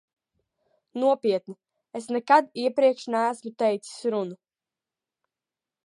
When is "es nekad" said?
1.99-2.49